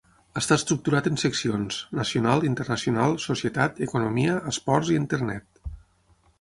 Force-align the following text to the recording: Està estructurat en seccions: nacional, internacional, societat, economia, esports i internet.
Està 0.39 0.55
estructurat 0.59 1.09
en 1.09 1.19
seccions: 1.23 1.77
nacional, 1.99 2.47
internacional, 2.49 3.15
societat, 3.29 3.79
economia, 3.89 4.41
esports 4.55 4.93
i 4.97 5.01
internet. 5.05 5.65